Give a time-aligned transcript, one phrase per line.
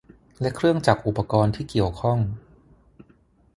[0.41, 2.19] และเครื่องจักรอุปกรณ์ที่เกี่ยวข้อง